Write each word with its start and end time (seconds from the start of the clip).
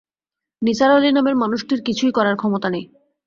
নিসার 0.61 0.91
আলি 0.91 1.09
নামের 1.11 1.35
মানুষটির 1.35 1.81
কিছুই 1.87 2.11
করার 2.11 2.35
ক্ষমতা 2.35 2.67
নেই। 2.69 2.85